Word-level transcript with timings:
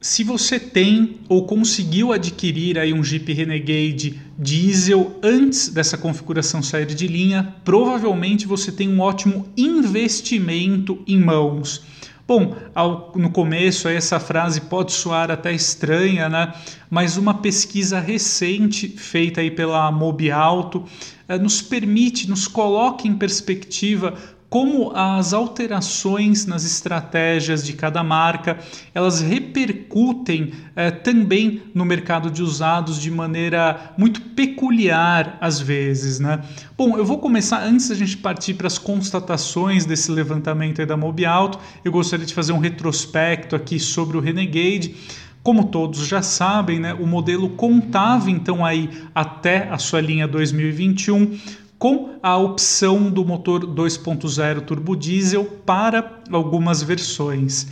Se 0.00 0.22
você 0.22 0.60
tem 0.60 1.18
ou 1.28 1.44
conseguiu 1.44 2.12
adquirir 2.12 2.78
aí 2.78 2.92
um 2.92 3.02
Jeep 3.02 3.32
Renegade 3.32 4.20
diesel 4.38 5.18
antes 5.20 5.70
dessa 5.70 5.98
configuração 5.98 6.62
sair 6.62 6.86
de 6.86 7.08
linha, 7.08 7.56
provavelmente 7.64 8.46
você 8.46 8.70
tem 8.70 8.88
um 8.88 9.00
ótimo 9.00 9.48
investimento 9.56 11.02
em 11.04 11.18
mãos. 11.18 11.82
Bom, 12.28 12.54
ao, 12.72 13.12
no 13.16 13.30
começo 13.30 13.88
essa 13.88 14.20
frase 14.20 14.60
pode 14.60 14.92
soar 14.92 15.32
até 15.32 15.52
estranha, 15.52 16.28
né? 16.28 16.54
Mas 16.88 17.16
uma 17.16 17.34
pesquisa 17.34 17.98
recente 17.98 18.86
feita 18.86 19.40
aí 19.40 19.50
pela 19.50 19.90
Mobialto 19.90 20.84
eh, 21.26 21.38
nos 21.38 21.60
permite, 21.60 22.28
nos 22.28 22.46
coloca 22.46 23.08
em 23.08 23.14
perspectiva 23.14 24.14
como 24.50 24.92
as 24.94 25.34
alterações 25.34 26.46
nas 26.46 26.64
estratégias 26.64 27.64
de 27.64 27.74
cada 27.74 28.02
marca 28.02 28.58
elas 28.94 29.20
repercutem 29.20 30.52
eh, 30.74 30.90
também 30.90 31.62
no 31.74 31.84
mercado 31.84 32.30
de 32.30 32.42
usados 32.42 33.00
de 33.00 33.10
maneira 33.10 33.92
muito 33.98 34.20
peculiar 34.20 35.36
às 35.40 35.60
vezes, 35.60 36.18
né? 36.18 36.40
Bom, 36.76 36.96
eu 36.96 37.04
vou 37.04 37.18
começar 37.18 37.62
antes 37.62 37.88
da 37.88 37.94
gente 37.94 38.16
partir 38.16 38.54
para 38.54 38.66
as 38.66 38.78
constatações 38.78 39.84
desse 39.84 40.10
levantamento 40.10 40.84
da 40.86 40.96
Mobialto, 40.96 41.58
eu 41.84 41.92
gostaria 41.92 42.24
de 42.24 42.34
fazer 42.34 42.52
um 42.52 42.58
retrospecto 42.58 43.54
aqui 43.54 43.78
sobre 43.78 44.16
o 44.16 44.20
Renegade. 44.20 44.94
Como 45.42 45.64
todos 45.64 46.06
já 46.06 46.20
sabem, 46.20 46.78
né, 46.78 46.94
o 46.94 47.06
modelo 47.06 47.50
contava 47.50 48.30
então 48.30 48.64
aí 48.64 48.90
até 49.14 49.68
a 49.70 49.78
sua 49.78 50.00
linha 50.00 50.26
2021 50.26 51.38
com 51.78 52.18
a 52.22 52.36
opção 52.36 53.10
do 53.10 53.24
motor 53.24 53.64
2.0 53.64 54.62
turbo 54.62 54.96
diesel 54.96 55.44
para 55.44 56.20
algumas 56.30 56.82
versões. 56.82 57.68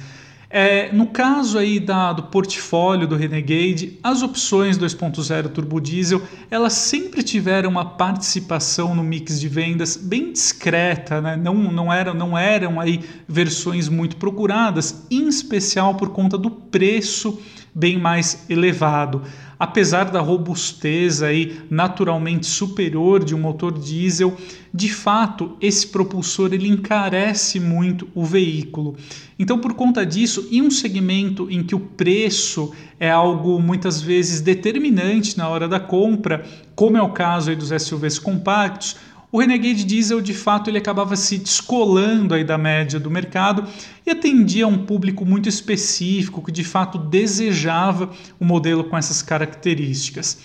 É, 0.48 0.92
no 0.92 1.08
caso 1.08 1.58
aí 1.58 1.80
da, 1.80 2.12
do 2.12 2.22
portfólio 2.22 3.08
do 3.08 3.16
Renegade, 3.16 3.98
as 4.00 4.22
opções 4.22 4.78
2.0 4.78 5.48
turbo 5.48 5.80
diesel 5.80 6.22
elas 6.48 6.72
sempre 6.72 7.24
tiveram 7.24 7.68
uma 7.68 7.84
participação 7.84 8.94
no 8.94 9.02
mix 9.02 9.40
de 9.40 9.48
vendas 9.48 9.96
bem 9.96 10.32
discreta, 10.32 11.20
né? 11.20 11.36
não, 11.36 11.54
não, 11.54 11.92
eram, 11.92 12.14
não 12.14 12.38
eram 12.38 12.78
aí 12.78 13.04
versões 13.26 13.88
muito 13.88 14.16
procuradas, 14.16 15.04
em 15.10 15.26
especial 15.26 15.96
por 15.96 16.10
conta 16.10 16.38
do 16.38 16.50
preço 16.50 17.40
bem 17.74 17.98
mais 17.98 18.48
elevado 18.48 19.22
apesar 19.58 20.10
da 20.10 20.20
robustez 20.20 21.22
aí 21.22 21.60
naturalmente 21.70 22.46
superior 22.46 23.24
de 23.24 23.34
um 23.34 23.38
motor 23.38 23.78
diesel, 23.78 24.36
de 24.72 24.92
fato 24.92 25.56
esse 25.60 25.86
propulsor 25.86 26.52
ele 26.52 26.68
encarece 26.68 27.58
muito 27.58 28.08
o 28.14 28.24
veículo. 28.24 28.96
Então, 29.38 29.58
por 29.58 29.74
conta 29.74 30.04
disso, 30.04 30.48
em 30.50 30.62
um 30.62 30.70
segmento 30.70 31.50
em 31.50 31.62
que 31.62 31.74
o 31.74 31.80
preço 31.80 32.72
é 32.98 33.10
algo 33.10 33.60
muitas 33.60 34.00
vezes 34.00 34.40
determinante 34.40 35.36
na 35.36 35.48
hora 35.48 35.66
da 35.68 35.80
compra, 35.80 36.44
como 36.74 36.96
é 36.96 37.02
o 37.02 37.10
caso 37.10 37.50
aí 37.50 37.56
dos 37.56 37.70
SUVs 37.82 38.18
compactos, 38.18 38.96
o 39.30 39.38
Renegade 39.40 39.84
Diesel 39.84 40.20
de 40.20 40.32
fato 40.32 40.70
ele 40.70 40.78
acabava 40.78 41.16
se 41.16 41.38
descolando 41.38 42.34
aí 42.34 42.44
da 42.44 42.56
média 42.56 43.00
do 43.00 43.10
mercado 43.10 43.66
e 44.06 44.10
atendia 44.10 44.64
a 44.64 44.68
um 44.68 44.84
público 44.84 45.26
muito 45.26 45.48
específico 45.48 46.42
que 46.42 46.52
de 46.52 46.64
fato 46.64 46.96
desejava 46.98 48.10
o 48.38 48.44
um 48.44 48.46
modelo 48.46 48.84
com 48.84 48.96
essas 48.96 49.22
características. 49.22 50.38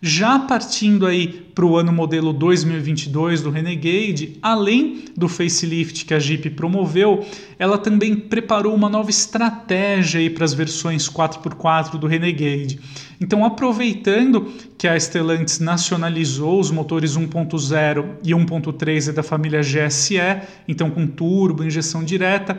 Já 0.00 0.38
partindo 0.38 1.04
aí 1.06 1.26
para 1.26 1.66
o 1.66 1.76
ano 1.76 1.92
modelo 1.92 2.32
2022 2.32 3.42
do 3.42 3.50
Renegade, 3.50 4.38
além 4.40 5.06
do 5.16 5.28
facelift 5.28 6.04
que 6.04 6.14
a 6.14 6.20
Jeep 6.20 6.50
promoveu, 6.50 7.26
ela 7.58 7.76
também 7.76 8.14
preparou 8.14 8.72
uma 8.76 8.88
nova 8.88 9.10
estratégia 9.10 10.30
para 10.30 10.44
as 10.44 10.54
versões 10.54 11.08
4x4 11.08 11.98
do 11.98 12.06
Renegade. 12.06 12.78
Então, 13.20 13.44
aproveitando 13.44 14.52
que 14.78 14.86
a 14.86 14.96
Stellantis 14.96 15.58
nacionalizou 15.58 16.60
os 16.60 16.70
motores 16.70 17.18
1.0 17.18 18.04
e 18.22 18.30
1.3 18.30 19.12
da 19.12 19.24
família 19.24 19.62
GSE, 19.62 20.20
então 20.68 20.90
com 20.90 21.08
turbo, 21.08 21.64
injeção 21.64 22.04
direta, 22.04 22.56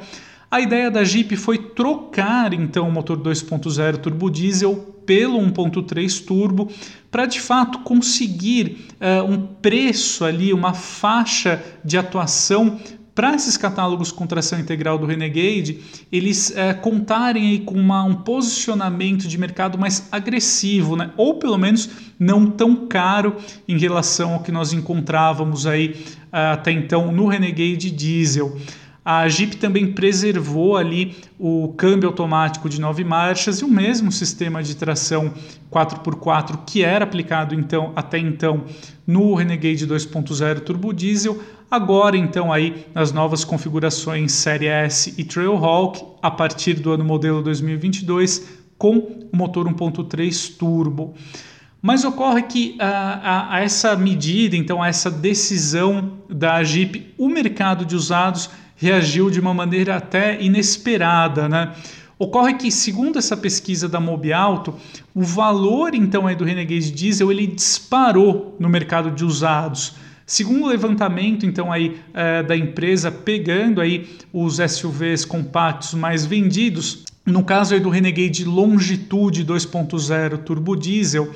a 0.52 0.60
ideia 0.60 0.92
da 0.92 1.06
Jeep 1.06 1.38
foi 1.38 1.58
trocar 1.58 2.54
então 2.54 2.90
o 2.90 2.92
motor 2.92 3.18
2.0 3.18 3.98
turbo 3.98 4.30
diesel 4.30 4.99
pelo 5.10 5.40
1.3 5.40 6.24
turbo 6.24 6.72
para 7.10 7.26
de 7.26 7.42
fato 7.42 7.80
conseguir 7.80 8.86
uh, 9.02 9.24
um 9.24 9.40
preço 9.40 10.24
ali, 10.24 10.54
uma 10.54 10.76
faixa 10.76 11.64
de 11.84 11.98
atuação 11.98 12.80
para 13.16 13.34
esses 13.34 13.58
catálogos 13.58 14.12
com 14.12 14.28
tração 14.28 14.60
integral 14.60 15.00
do 15.00 15.06
Renegade, 15.06 15.80
eles 16.10 16.56
é, 16.56 16.74
contarem 16.74 17.58
com 17.66 17.76
uma, 17.76 18.02
um 18.02 18.16
posicionamento 18.16 19.28
de 19.28 19.38
mercado 19.38 19.78
mais 19.78 20.08
agressivo, 20.10 20.96
né? 20.96 21.12
ou 21.18 21.34
pelo 21.34 21.58
menos 21.58 21.90
não 22.18 22.46
tão 22.46 22.88
caro 22.88 23.36
em 23.68 23.78
relação 23.78 24.36
ao 24.36 24.40
que 24.40 24.54
nós 24.54 24.72
encontrávamos 24.72 25.68
aí 25.68 26.02
uh, 26.32 26.54
até 26.54 26.72
então 26.72 27.12
no 27.12 27.28
Renegade 27.28 27.92
Diesel. 27.92 28.58
A 29.04 29.28
Jeep 29.30 29.58
também 29.58 29.94
preservou 29.94 30.76
ali 30.76 31.16
o 31.40 31.74
câmbio 31.78 32.10
automático 32.10 32.68
de 32.68 32.82
nove 32.82 33.04
marchas 33.04 33.60
e 33.60 33.66
o 33.66 33.68
mesmo 33.68 34.12
sistema 34.12 34.62
de 34.62 34.76
tração 34.76 35.34
4x4 35.72 36.60
que 36.66 36.84
era 36.84 37.06
aplicado 37.06 37.56
então 37.56 37.94
até 37.96 38.20
então 38.20 38.66
no 39.08 39.34
Renegade 39.34 39.88
2.0 39.88 40.60
turbo 40.60 40.94
diesel, 40.94 41.42
agora 41.72 42.18
então 42.18 42.52
aí 42.52 42.86
nas 42.94 43.12
novas 43.12 43.44
configurações 43.44 44.34
Série 44.34 44.68
S 44.68 45.16
e 45.18 45.24
Trailhawk 45.24 46.04
a 46.22 46.30
partir 46.30 46.76
do 46.76 46.92
ano 46.92 47.06
modelo 47.06 47.42
2022 47.42 48.60
com 48.78 48.98
o 48.98 49.30
motor 49.36 49.68
1.3 49.68 50.58
turbo. 50.58 51.14
Mas 51.82 52.04
ocorre 52.04 52.44
que 52.44 52.76
a, 52.80 52.88
a, 52.88 53.56
a, 53.56 53.60
essa 53.62 53.96
medida, 53.96 54.56
então 54.56 54.84
a 54.84 54.88
essa 54.88 55.10
decisão 55.10 56.20
da 56.30 56.62
Jeep, 56.62 57.14
o 57.18 57.30
mercado 57.30 57.86
de 57.86 57.96
usados 57.96 58.50
reagiu 58.80 59.30
de 59.30 59.40
uma 59.40 59.54
maneira 59.54 59.98
até 59.98 60.42
inesperada, 60.42 61.48
né? 61.48 61.76
Ocorre 62.18 62.56
que, 62.56 62.72
segundo 62.72 63.20
essa 63.20 63.38
pesquisa 63.38 63.88
da 63.88 64.00
Mobialto, 64.00 64.74
o 65.14 65.22
valor 65.22 65.94
então 65.94 66.26
aí 66.28 66.36
do 66.36 66.44
Renegade 66.44 66.92
Diesel 66.92 67.32
ele 67.32 67.46
disparou 67.48 68.58
no 68.60 68.68
mercado 68.68 69.12
de 69.12 69.24
usados. 69.24 69.94
Segundo 70.26 70.66
o 70.66 70.68
levantamento 70.68 71.46
então 71.46 71.72
aí 71.72 71.98
é, 72.14 72.44
da 72.44 72.58
empresa 72.58 73.10
pegando 73.10 73.80
aí 73.80 74.10
os 74.34 74.58
SUVs 74.58 75.24
compactos 75.24 75.94
mais 75.94 76.26
vendidos, 76.26 77.06
no 77.26 77.42
caso 77.44 77.74
aí 77.74 77.80
do 77.80 77.90
Renegade 77.90 78.44
Longitude 78.44 79.46
2.0 79.46 80.40
turbo 80.40 80.76
diesel, 80.76 81.34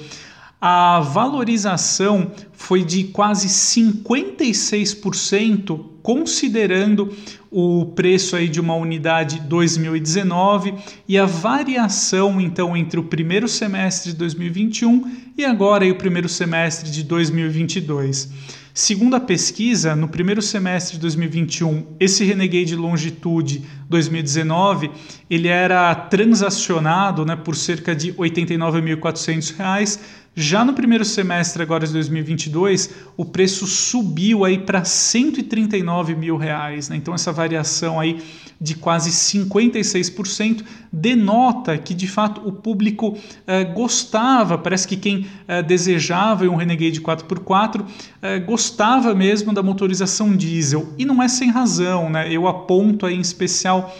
a 0.59 0.99
valorização 0.99 2.29
foi 2.51 2.83
de 2.83 3.05
quase 3.05 3.47
56%, 3.47 5.92
considerando 6.03 7.15
o 7.49 7.85
preço 7.95 8.35
aí 8.35 8.49
de 8.49 8.59
uma 8.59 8.75
unidade 8.75 9.39
2019 9.39 10.73
e 11.07 11.17
a 11.17 11.25
variação 11.25 12.41
então 12.41 12.75
entre 12.75 12.99
o 12.99 13.03
primeiro 13.05 13.47
semestre 13.47 14.11
de 14.11 14.17
2021 14.17 15.09
e 15.37 15.45
agora 15.45 15.85
aí 15.85 15.91
o 15.91 15.95
primeiro 15.95 16.27
semestre 16.27 16.91
de 16.91 17.03
2022. 17.03 18.29
Segundo 18.75 19.15
a 19.15 19.19
pesquisa, 19.19 19.95
no 19.95 20.07
primeiro 20.07 20.41
semestre 20.41 20.95
de 20.95 21.01
2021, 21.01 21.95
esse 21.99 22.23
Renegade 22.25 22.75
Longitude 22.75 23.63
2019 23.87 24.89
ele 25.29 25.47
era 25.47 25.93
transacionado 25.93 27.23
né, 27.23 27.35
por 27.35 27.55
cerca 27.55 27.95
de 27.95 28.09
R$ 28.09 28.17
89.400 28.17 29.99
já 30.35 30.65
no 30.65 30.73
primeiro 30.73 31.05
semestre 31.05 31.61
agora 31.61 31.85
de 31.85 31.93
2022, 31.93 32.89
o 33.15 33.23
preço 33.23 33.67
subiu 33.67 34.43
aí 34.43 34.57
para 34.57 34.83
139 34.83 36.15
mil 36.15 36.37
reais. 36.37 36.89
Né? 36.89 36.95
Então 36.95 37.13
essa 37.13 37.31
variação 37.31 37.99
aí 37.99 38.19
de 38.59 38.73
quase 38.73 39.11
56% 39.11 40.63
denota 40.91 41.77
que 41.77 41.93
de 41.93 42.07
fato 42.07 42.41
o 42.47 42.51
público 42.51 43.15
eh, 43.45 43.65
gostava, 43.65 44.57
parece 44.57 44.87
que 44.87 44.97
quem 44.97 45.27
eh, 45.47 45.61
desejava 45.61 46.45
um 46.45 46.55
Renegade 46.55 46.99
4x4 46.99 47.85
eh, 48.21 48.39
gostava 48.39 49.13
mesmo 49.13 49.53
da 49.53 49.61
motorização 49.61 50.35
diesel. 50.35 50.93
E 50.97 51.05
não 51.05 51.21
é 51.21 51.27
sem 51.27 51.51
razão, 51.51 52.09
né? 52.09 52.31
Eu 52.31 52.47
aponto 52.47 53.05
aí 53.05 53.15
em 53.15 53.21
especial 53.21 53.95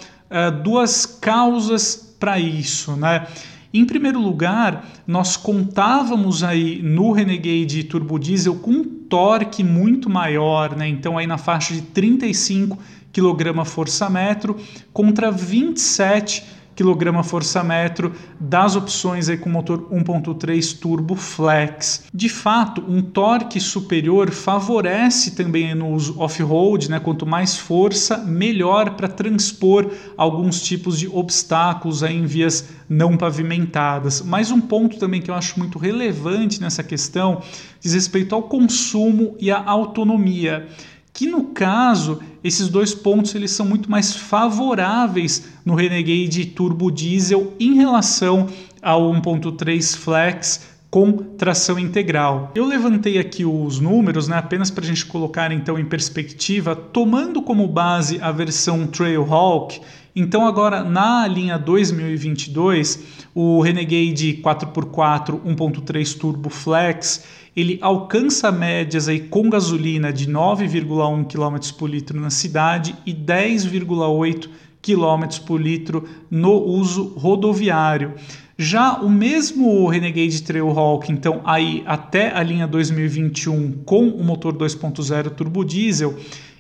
duas 0.64 1.06
causas 1.06 2.16
para 2.20 2.40
isso, 2.40 2.96
né? 2.96 3.28
Em 3.74 3.86
primeiro 3.86 4.20
lugar, 4.20 4.88
nós 5.08 5.36
contávamos 5.36 6.44
aí 6.44 6.80
no 6.84 7.12
Renegade 7.12 7.84
Turbo 7.86 8.20
Diesel 8.20 8.54
com 8.56 8.70
um 8.70 8.84
torque 8.84 9.64
muito 9.64 10.08
maior, 10.12 10.76
né? 10.76 10.88
Então 10.88 11.18
aí 11.18 11.26
na 11.26 11.40
faixa 11.40 11.74
de 11.74 11.82
35 11.82 12.78
kgfm 13.12 14.54
contra 14.94 15.32
27 15.32 16.44
kgfm 16.76 18.12
das 18.40 18.76
opções 18.76 19.30
aí 19.30 19.38
com 19.38 19.50
motor 19.50 19.88
1.3 19.92 20.80
turbo 20.80 21.16
flex. 21.16 22.06
De 22.14 22.30
fato, 22.30 22.84
um 22.88 23.02
torque 23.02 23.60
superior 23.60 24.32
favorece 24.32 25.32
também 25.32 25.74
no 25.76 25.90
uso 25.90 26.20
off-road, 26.20 26.90
né? 26.90 27.00
Quanto 27.00 27.26
mais 27.26 27.58
força, 27.58 28.18
melhor 28.18 28.92
para 28.92 29.08
transpor 29.08 29.90
alguns 30.18 30.62
tipos 30.62 31.00
de 31.00 31.08
obstáculos 31.08 32.04
aí 32.04 32.18
em 32.18 32.26
vias 32.26 32.70
não 32.90 33.18
pavimentadas. 33.18 34.22
Mais 34.22 34.52
um 34.52 34.60
ponto 34.60 34.98
também 34.98 35.22
que 35.22 35.32
eu 35.32 35.36
acho 35.36 35.60
muito 35.60 35.78
relevante 35.78 36.62
nessa 36.62 36.84
questão 36.84 37.42
diz 37.80 37.94
respeito 37.94 38.34
ao 38.34 38.44
consumo 38.44 39.36
e 39.40 39.52
à 39.52 39.62
autonomia 39.66 40.68
que 41.14 41.28
no 41.28 41.46
caso 41.46 42.20
esses 42.44 42.68
dois 42.68 42.94
pontos 42.94 43.34
eles 43.34 43.52
são 43.52 43.66
muito 43.66 43.90
mais 43.90 44.16
favoráveis 44.16 45.46
no 45.64 45.76
Renegade 45.76 46.46
Turbo 46.48 46.92
Diesel 46.92 47.54
em 47.60 47.76
relação 47.76 48.50
ao 48.82 49.12
1.3 49.14 49.96
Flex 49.96 50.74
com 50.94 51.12
tração 51.12 51.80
integral. 51.80 52.52
Eu 52.54 52.68
levantei 52.68 53.18
aqui 53.18 53.44
os 53.44 53.80
números, 53.80 54.28
né, 54.28 54.38
apenas 54.38 54.70
para 54.70 54.84
a 54.84 54.88
gente 54.88 55.06
colocar 55.08 55.52
então 55.52 55.80
em 55.80 55.86
perspectiva, 55.86 56.76
tomando 56.76 57.42
como 57.42 57.68
base 57.68 58.20
a 58.22 58.32
versão 58.32 58.86
Trailhawk. 58.86 59.82
Então 60.16 60.46
agora 60.46 60.84
na 60.84 61.28
linha 61.28 61.58
2022, 61.58 63.00
o 63.34 63.62
Renegade 63.62 64.40
4x4 64.44 65.42
1.3 65.44 66.18
Turbo 66.18 66.50
Flex 66.50 67.24
ele 67.56 67.78
alcança 67.82 68.52
médias 68.52 69.08
aí 69.08 69.20
com 69.22 69.50
gasolina 69.50 70.12
de 70.12 70.28
9,1 70.28 71.26
km 71.26 71.78
por 71.78 71.90
litro 71.90 72.20
na 72.20 72.30
cidade 72.30 72.96
e 73.06 73.14
10,8 73.14 74.50
km 74.82 75.40
por 75.46 75.62
litro 75.62 76.08
no 76.30 76.54
uso 76.54 77.14
rodoviário. 77.16 78.14
Já 78.58 79.00
o 79.02 79.10
mesmo 79.10 79.88
Renegade 79.88 80.44
Trailhawk, 80.44 81.12
então 81.12 81.42
aí 81.44 81.84
até 81.88 82.32
a 82.36 82.44
linha 82.44 82.68
2021 82.68 83.84
com 83.84 84.10
o 84.10 84.24
motor 84.24 84.54
2.0 84.54 85.32
turbo 85.32 85.64
diesel, 85.64 86.16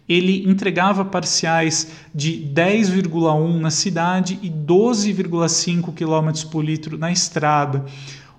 ele 0.07 0.49
entregava 0.49 1.05
parciais 1.05 1.89
de 2.13 2.51
10,1 2.53 3.59
na 3.59 3.71
cidade 3.71 4.39
e 4.41 4.49
12,5 4.49 5.93
km 5.93 6.49
por 6.49 6.63
litro 6.63 6.97
na 6.97 7.11
estrada 7.11 7.85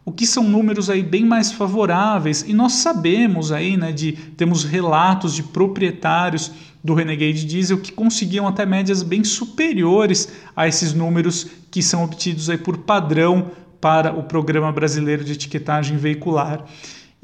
o 0.05 0.13
que 0.13 0.27
são 0.27 0.45
números 0.45 0.91
aí 0.91 1.03
bem 1.03 1.25
mais 1.25 1.51
favoráveis 1.51 2.45
e 2.47 2.53
nós 2.53 2.75
sabemos 2.75 3.51
aí, 3.51 3.77
né, 3.77 3.91
de 3.91 4.13
temos 4.13 4.63
relatos 4.63 5.35
de 5.35 5.43
proprietários 5.43 6.53
do 6.83 6.93
Renegade 6.93 7.47
Diesel 7.47 7.79
que 7.79 7.91
conseguiam 7.91 8.47
até 8.47 8.67
médias 8.67 9.03
bem 9.03 9.25
superiores 9.25 10.31
a 10.55 10.69
esses 10.69 10.93
números 10.93 11.47
que 11.71 11.83
são 11.83 12.05
obtidos 12.05 12.51
aí 12.51 12.59
por 12.59 12.79
padrão 12.79 13.51
para 13.81 14.13
o 14.13 14.23
Programa 14.23 14.71
Brasileiro 14.71 15.25
de 15.25 15.33
Etiquetagem 15.33 15.97
Veicular. 15.97 16.65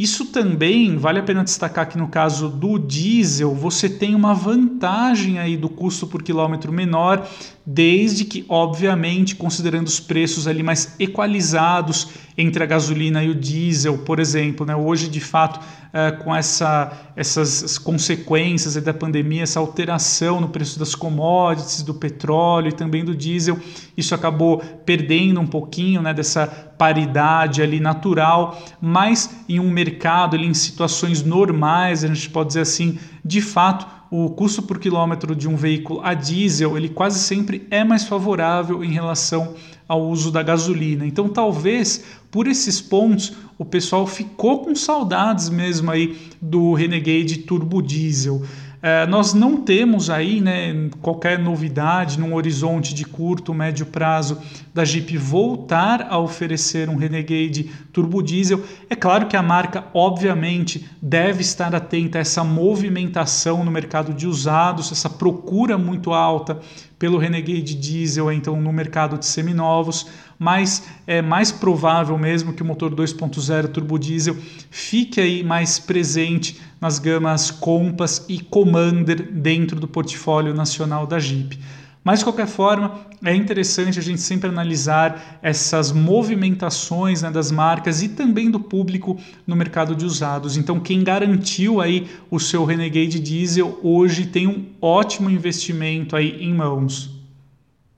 Isso 0.00 0.24
também 0.32 0.96
vale 0.96 1.18
a 1.18 1.22
pena 1.22 1.44
destacar 1.44 1.86
que 1.86 1.98
no 1.98 2.08
caso 2.08 2.48
do 2.48 2.78
diesel 2.78 3.54
você 3.54 3.86
tem 3.86 4.14
uma 4.14 4.32
vantagem 4.32 5.38
aí 5.38 5.58
do 5.58 5.68
custo 5.68 6.06
por 6.06 6.22
quilômetro 6.22 6.72
menor, 6.72 7.28
desde 7.72 8.24
que, 8.24 8.44
obviamente, 8.48 9.36
considerando 9.36 9.86
os 9.86 10.00
preços 10.00 10.48
ali 10.48 10.60
mais 10.60 10.96
equalizados 10.98 12.08
entre 12.36 12.64
a 12.64 12.66
gasolina 12.66 13.22
e 13.22 13.30
o 13.30 13.34
diesel, 13.34 13.98
por 13.98 14.18
exemplo, 14.18 14.66
né? 14.66 14.74
hoje 14.74 15.08
de 15.08 15.20
fato 15.20 15.60
é, 15.92 16.10
com 16.10 16.34
essa, 16.34 16.90
essas 17.14 17.78
consequências 17.78 18.74
da 18.74 18.92
pandemia, 18.92 19.44
essa 19.44 19.60
alteração 19.60 20.40
no 20.40 20.48
preço 20.48 20.80
das 20.80 20.96
commodities, 20.96 21.82
do 21.82 21.94
petróleo 21.94 22.70
e 22.70 22.72
também 22.72 23.04
do 23.04 23.14
diesel, 23.14 23.56
isso 23.96 24.16
acabou 24.16 24.58
perdendo 24.84 25.38
um 25.38 25.46
pouquinho 25.46 26.02
né, 26.02 26.12
dessa 26.12 26.48
paridade 26.48 27.62
ali 27.62 27.78
natural, 27.78 28.60
mas 28.80 29.44
em 29.48 29.60
um 29.60 29.70
mercado 29.70 30.34
ali, 30.34 30.46
em 30.46 30.54
situações 30.54 31.22
normais, 31.22 32.02
a 32.02 32.08
gente 32.08 32.30
pode 32.30 32.48
dizer 32.48 32.62
assim, 32.62 32.98
de 33.24 33.40
fato, 33.40 33.99
o 34.10 34.28
custo 34.30 34.62
por 34.62 34.78
quilômetro 34.78 35.36
de 35.36 35.48
um 35.48 35.54
veículo 35.54 36.00
a 36.02 36.14
diesel 36.14 36.76
ele 36.76 36.88
quase 36.88 37.20
sempre 37.20 37.66
é 37.70 37.84
mais 37.84 38.04
favorável 38.04 38.82
em 38.82 38.90
relação 38.90 39.54
ao 39.86 40.08
uso 40.08 40.30
da 40.30 40.42
gasolina. 40.42 41.06
Então, 41.06 41.28
talvez 41.28 42.04
por 42.30 42.46
esses 42.46 42.80
pontos 42.80 43.32
o 43.58 43.64
pessoal 43.64 44.06
ficou 44.06 44.64
com 44.64 44.74
saudades 44.74 45.48
mesmo 45.48 45.90
aí 45.90 46.16
do 46.40 46.72
Renegade 46.74 47.38
Turbo 47.38 47.82
Diesel. 47.82 48.42
É, 48.82 49.06
nós 49.06 49.34
não 49.34 49.58
temos 49.58 50.08
aí 50.08 50.40
né, 50.40 50.88
qualquer 51.02 51.38
novidade 51.38 52.18
num 52.18 52.34
horizonte 52.34 52.94
de 52.94 53.04
curto, 53.04 53.52
médio 53.52 53.84
prazo 53.84 54.40
da 54.72 54.86
Jeep 54.86 55.18
voltar 55.18 56.06
a 56.08 56.18
oferecer 56.18 56.88
um 56.88 56.96
Renegade 56.96 57.70
turbo 57.92 58.22
diesel. 58.22 58.64
É 58.88 58.96
claro 58.96 59.26
que 59.26 59.36
a 59.36 59.42
marca, 59.42 59.84
obviamente, 59.92 60.88
deve 61.02 61.42
estar 61.42 61.74
atenta 61.74 62.18
a 62.18 62.22
essa 62.22 62.42
movimentação 62.42 63.62
no 63.64 63.70
mercado 63.70 64.14
de 64.14 64.26
usados, 64.26 64.90
essa 64.90 65.10
procura 65.10 65.76
muito 65.76 66.14
alta 66.14 66.58
pelo 67.00 67.16
Renegade 67.16 67.74
diesel, 67.74 68.30
então 68.30 68.60
no 68.60 68.70
mercado 68.70 69.16
de 69.16 69.24
seminovos, 69.24 70.06
mas 70.38 70.86
é 71.06 71.22
mais 71.22 71.50
provável 71.50 72.18
mesmo 72.18 72.52
que 72.52 72.62
o 72.62 72.66
motor 72.66 72.94
2.0 72.94 73.68
turbo 73.68 73.98
diesel 73.98 74.36
fique 74.70 75.18
aí 75.18 75.42
mais 75.42 75.78
presente 75.78 76.60
nas 76.78 76.98
gamas 76.98 77.50
Compass 77.50 78.26
e 78.28 78.38
Commander 78.38 79.32
dentro 79.32 79.80
do 79.80 79.88
portfólio 79.88 80.52
nacional 80.52 81.06
da 81.06 81.18
Jeep. 81.18 81.58
Mas, 82.02 82.20
de 82.20 82.24
qualquer 82.24 82.46
forma, 82.46 83.06
é 83.22 83.34
interessante 83.34 83.98
a 83.98 84.02
gente 84.02 84.22
sempre 84.22 84.48
analisar 84.48 85.38
essas 85.42 85.92
movimentações 85.92 87.20
né, 87.20 87.30
das 87.30 87.52
marcas 87.52 88.02
e 88.02 88.08
também 88.08 88.50
do 88.50 88.58
público 88.58 89.18
no 89.46 89.54
mercado 89.54 89.94
de 89.94 90.06
usados. 90.06 90.56
Então, 90.56 90.80
quem 90.80 91.04
garantiu 91.04 91.78
aí 91.78 92.08
o 92.30 92.40
seu 92.40 92.64
Renegade 92.64 93.20
Diesel 93.20 93.78
hoje 93.82 94.26
tem 94.26 94.46
um 94.46 94.64
ótimo 94.80 95.28
investimento 95.28 96.16
aí 96.16 96.42
em 96.42 96.54
mãos. 96.54 97.19